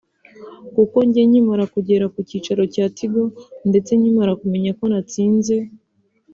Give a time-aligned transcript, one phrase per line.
[0.75, 3.23] kuko njye nkimara kugera ku cyicaro cya Tigo
[3.69, 5.55] ndetse nkimara kumenya ko natsinze